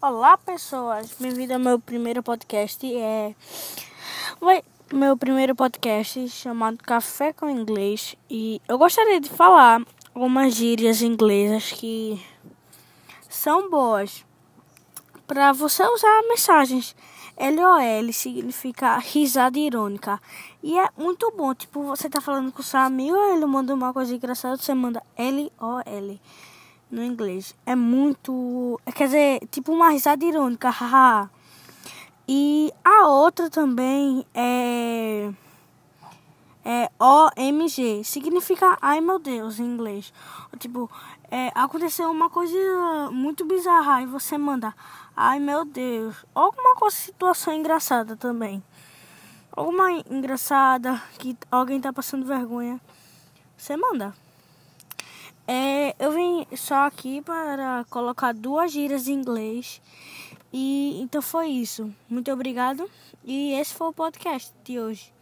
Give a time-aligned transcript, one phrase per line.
[0.00, 2.86] Olá pessoas, bem-vindo ao meu primeiro podcast.
[2.86, 3.34] É
[4.40, 9.82] Vai, meu primeiro podcast chamado Café com Inglês e eu gostaria de falar
[10.14, 12.24] algumas gírias inglesas que
[13.28, 14.24] são boas
[15.26, 16.94] para você usar mensagens.
[17.36, 20.20] LOL significa risada irônica
[20.62, 21.52] e é muito bom.
[21.52, 25.82] Tipo, você tá falando com seu amigo, ele manda uma coisa engraçada, você manda LOL
[26.90, 27.54] no inglês.
[27.66, 28.80] É muito.
[28.94, 31.30] Quer dizer, tipo uma risada irônica, haha.
[32.26, 35.30] e a outra também é.
[36.64, 38.04] É OMG.
[38.04, 40.12] Significa ai meu Deus em inglês.
[40.58, 40.90] Tipo,
[41.30, 44.74] é, aconteceu uma coisa muito bizarra e você manda
[45.16, 46.24] ai meu Deus.
[46.32, 48.62] Alguma coisa, situação engraçada também.
[49.50, 52.80] Alguma engraçada que alguém tá passando vergonha.
[53.56, 54.14] Você manda.
[55.44, 55.77] É,
[56.56, 59.80] só aqui para colocar duas gírias em inglês.
[60.52, 61.92] E então foi isso.
[62.08, 62.88] Muito obrigado.
[63.24, 65.17] E esse foi o podcast de hoje.